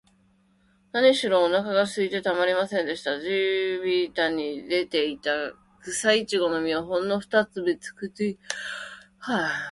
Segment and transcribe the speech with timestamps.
[0.93, 3.19] なにしろ、おなかがすいてたまりませんでした。
[3.19, 5.29] 地びたに出ていた、
[5.79, 9.53] くさいちごの実を、ほんのふたつ三つ口にしただけでしたものね。